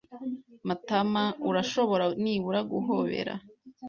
[0.67, 3.33] Matamaurashobora nibura guhobera?